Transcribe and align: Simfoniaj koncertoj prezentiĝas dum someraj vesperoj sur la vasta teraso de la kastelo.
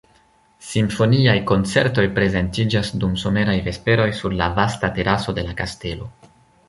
Simfoniaj 0.67 1.35
koncertoj 1.51 2.05
prezentiĝas 2.15 2.91
dum 3.03 3.13
someraj 3.25 3.55
vesperoj 3.69 4.09
sur 4.21 4.37
la 4.41 4.49
vasta 4.61 4.91
teraso 4.97 5.37
de 5.41 5.45
la 5.51 5.55
kastelo. 5.61 6.09